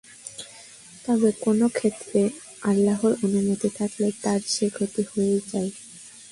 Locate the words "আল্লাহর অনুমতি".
2.61-3.69